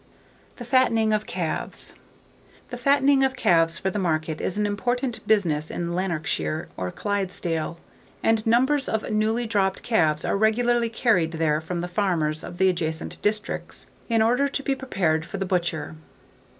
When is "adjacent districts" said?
12.69-13.91